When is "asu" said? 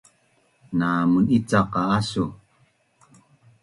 1.97-2.25